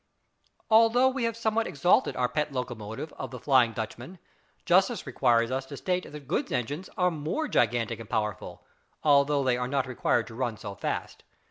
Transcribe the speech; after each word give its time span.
Although 0.71 1.09
we 1.09 1.25
have 1.25 1.37
somewhat 1.37 1.67
exalted 1.67 2.15
our 2.15 2.27
pet 2.27 2.51
locomotive 2.51 3.13
of 3.19 3.29
the 3.29 3.37
"Flying 3.37 3.71
Dutchman," 3.71 4.17
justice 4.65 5.05
requires 5.05 5.51
us 5.51 5.63
to 5.67 5.77
state 5.77 6.11
that 6.11 6.27
goods 6.27 6.51
engines 6.51 6.89
are 6.97 7.11
more 7.11 7.47
gigantic 7.47 7.99
and 7.99 8.09
powerful, 8.09 8.65
though 9.03 9.43
they 9.43 9.57
are 9.57 9.67
not 9.67 9.85
required 9.85 10.25
to 10.25 10.33
run 10.33 10.57
so 10.57 10.73
fast. 10.73 11.23